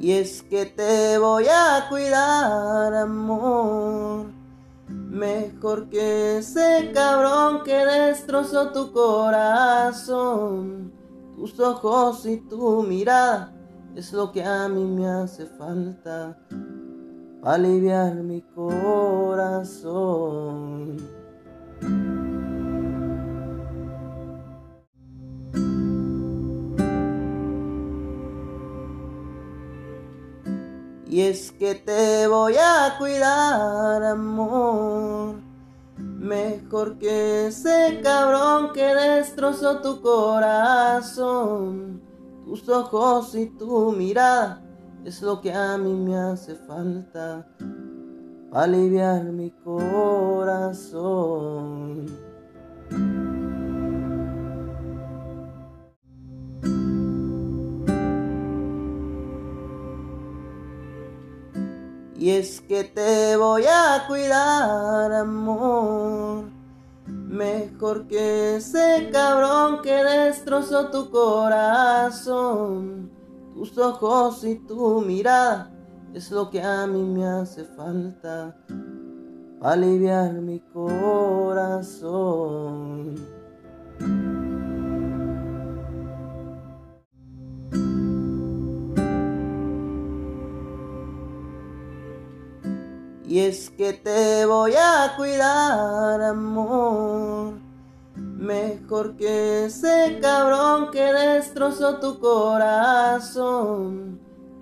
[0.00, 4.28] Y es que te voy a cuidar, amor.
[4.88, 10.90] Mejor que ese cabrón que destrozó tu corazón.
[11.36, 13.52] Tus ojos y tu mirada
[13.94, 16.38] es lo que a mí me hace falta.
[17.42, 19.70] Aliviar mi corazón.
[31.10, 35.34] Y es que te voy a cuidar, amor.
[35.98, 42.00] Mejor que ese cabrón que destrozó tu corazón.
[42.44, 44.62] Tus ojos y tu mirada
[45.04, 47.44] es lo que a mí me hace falta.
[48.52, 50.70] Aliviar mi corazón.
[62.20, 66.44] Y es que te voy a cuidar, amor.
[67.06, 73.10] Mejor que ese cabrón que destrozó tu corazón.
[73.54, 75.72] Tus ojos y tu mirada
[76.12, 78.54] es lo que a mí me hace falta.
[79.62, 82.09] Aliviar mi corazón.
[93.30, 97.54] Y es que te voy a cuidar, amor.
[98.16, 103.38] Mejor que ese cabrón que destrozó tu corazón.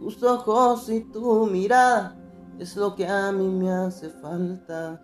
[0.00, 2.16] Tus ojos y tu mirada
[2.58, 5.00] es lo que a mí me hace falta.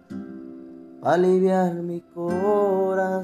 [1.01, 3.23] Aliviar mi corazón.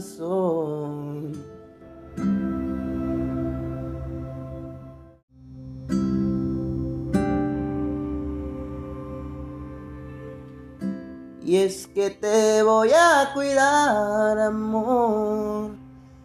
[11.49, 15.71] Y es que te voy a cuidar, amor.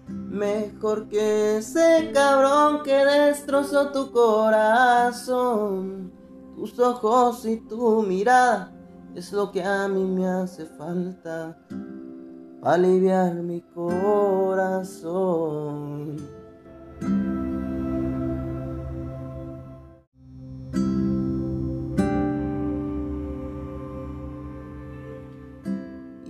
[0.09, 5.31] Mejor que ese cabrón que destrozó tu corazón.
[6.57, 8.73] Tus ojos y tu mirada
[9.15, 11.57] es lo que a mí me hace falta.
[12.61, 14.83] Aliviar mi corazón.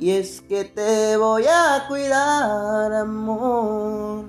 [0.04, 4.26] Y es que te voy a cuidar, amor.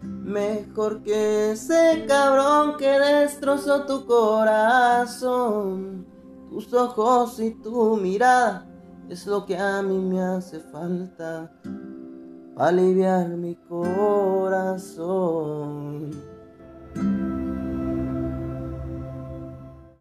[0.00, 5.26] Mejor que ese cabrón que destrozó tu corazón.
[6.48, 8.64] Tus ojos y tu mirada
[9.08, 11.50] es lo que a mí me hace falta.
[12.56, 15.07] Aliviar mi corazón.